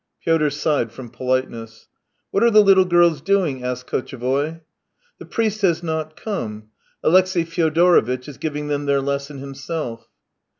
[0.25, 1.87] Pyotr sighed from politeness.
[2.31, 4.61] "What are the httle girls doing?" asked Kotchevoy."
[5.19, 6.69] The priest has not come.
[7.03, 10.07] Alexey Fyodoro vitch is giving them their lesson himself."